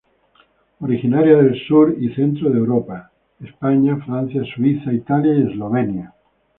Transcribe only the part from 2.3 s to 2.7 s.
de